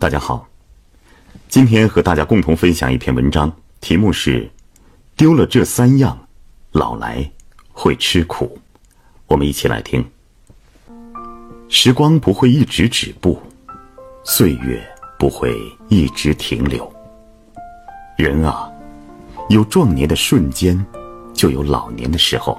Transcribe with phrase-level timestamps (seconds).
[0.00, 0.46] 大家好，
[1.48, 4.48] 今天和大家共同分享一篇文章，题目是
[5.18, 6.16] “丢了这三样，
[6.70, 7.28] 老来
[7.72, 8.56] 会吃苦”。
[9.26, 10.08] 我们一起来听。
[11.68, 13.42] 时光不会一直止步，
[14.22, 14.80] 岁月
[15.18, 15.52] 不会
[15.88, 16.88] 一直停留。
[18.16, 18.70] 人啊，
[19.48, 20.80] 有壮年的瞬间，
[21.34, 22.56] 就有老年的时候；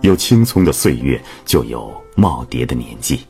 [0.00, 3.20] 有青葱的岁月，就有耄耋的年纪。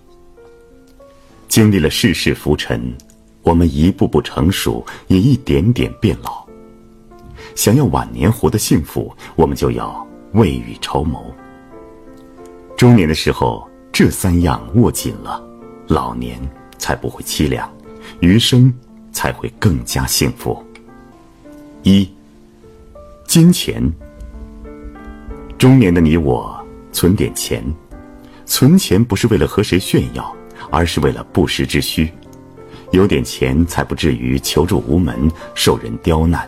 [1.49, 2.91] 经历了世事浮沉，
[3.47, 6.45] 我们一步步成熟，也一点点变老。
[7.55, 11.25] 想要晚年活得幸福，我们就要未雨绸缪。
[12.77, 15.41] 中年的时候，这三样握紧了，
[15.87, 16.41] 老年
[16.77, 17.73] 才不会凄凉，
[18.19, 18.75] 余生
[19.13, 20.61] 才会更加幸福。
[21.85, 22.11] 一，
[23.29, 23.81] 金钱。
[25.57, 27.65] 中年的你我，存点钱，
[28.45, 30.35] 存钱不是为了和谁炫耀。
[30.69, 32.11] 而是为了不时之需，
[32.93, 36.43] 有点钱才不至于求助无门、受人刁难；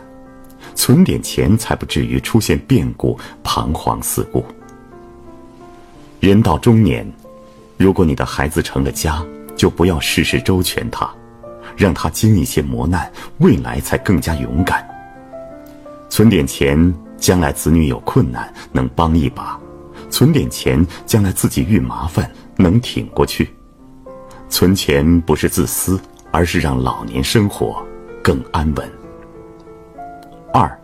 [0.75, 4.43] 存点钱才不至于出现变故、彷徨四顾。
[6.19, 7.05] 人到中年，
[7.77, 9.23] 如果你的孩子成了家，
[9.55, 11.09] 就不要事事周全他，
[11.77, 14.87] 让他经一些磨难，未来才更加勇敢。
[16.09, 19.59] 存点钱，将来子女有困难能帮一把；
[20.09, 23.49] 存点钱，将来自己遇麻烦能挺过去。
[24.49, 25.99] 存钱不是自私，
[26.31, 27.85] 而是让老年生活
[28.23, 28.89] 更安稳。
[30.53, 30.79] 二，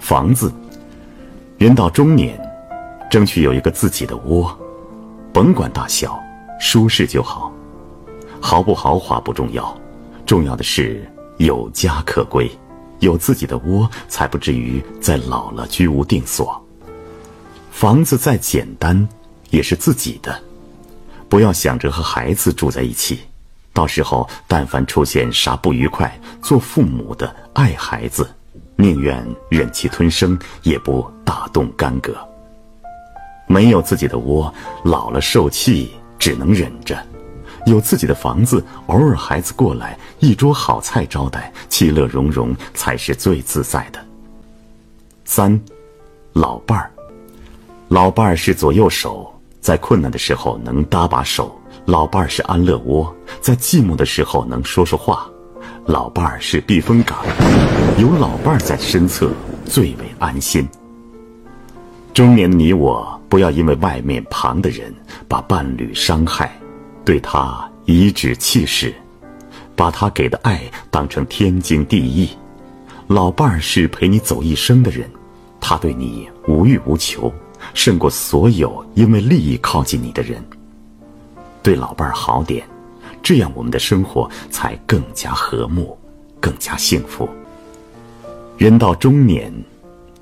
[0.00, 0.52] 房子，
[1.58, 2.40] 人到中年，
[3.10, 4.56] 争取有一个自己的窝，
[5.32, 6.18] 甭管大小，
[6.58, 7.52] 舒适就好。
[8.40, 9.76] 豪不豪华不重要，
[10.24, 11.06] 重要的是
[11.38, 12.50] 有家可归，
[13.00, 16.62] 有自己的窝，才不至于在老了居无定所。
[17.70, 19.06] 房子再简单，
[19.50, 20.38] 也是自己的。
[21.28, 23.20] 不要想着和孩子住在一起，
[23.76, 26.10] 到时候但凡出现啥不愉快，
[26.40, 28.26] 做父母的爱孩子，
[28.74, 32.16] 宁愿忍气吞声，也不大动干戈。
[33.46, 36.96] 没有自己的窝，老了受气只能忍着；
[37.66, 44.02] 有自己的房子，偶尔孩子过来，一桌好菜招待，其乐融融才是最自在的。
[45.26, 45.60] 三，
[46.32, 46.90] 老伴儿，
[47.88, 49.30] 老伴儿是左右手。
[49.60, 53.06] 在困难的时候能搭把手，老伴儿是安乐窝；
[53.40, 55.30] 在寂寞的时候能说说话，
[55.84, 57.24] 老伴儿是避风港。
[57.96, 59.30] 有老伴儿在身侧，
[59.64, 60.68] 最为安心。
[62.12, 64.92] 中年的你我，不要因为外面旁的人
[65.28, 66.60] 把伴侣伤害，
[67.04, 68.92] 对他颐指气使，
[69.76, 70.60] 把他给的爱
[70.90, 72.28] 当成天经地义。
[73.06, 75.08] 老伴儿是陪你走一生的人，
[75.60, 77.32] 他对你无欲无求。
[77.74, 80.44] 胜过所有因为利益靠近你的人。
[81.66, 82.64] 对老伴儿好点，
[83.24, 85.98] 这样我们的生活才更加和睦，
[86.38, 87.28] 更加幸福。
[88.56, 89.52] 人到中年，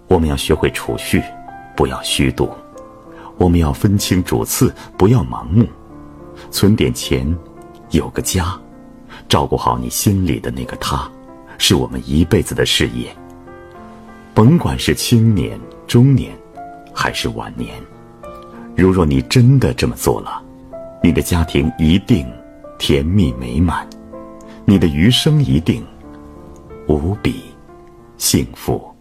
[0.09, 1.22] 我们要学会储蓄，
[1.77, 2.47] 不要虚度；
[3.37, 5.66] 我们要分清主次，不要盲目。
[6.50, 7.37] 存点钱，
[7.91, 8.59] 有个家，
[9.28, 11.06] 照顾好你心里的那个他，
[11.59, 13.15] 是我们一辈子的事业。
[14.32, 16.34] 甭管是青年、中年。
[16.97, 17.75] 还是晚年，
[18.76, 20.41] 如若你真的这么做了，
[21.04, 22.26] 你的家庭一定
[22.78, 23.87] 甜蜜美满，
[24.65, 25.84] 你的余生一定
[26.88, 27.42] 无比
[28.16, 28.94] 幸福。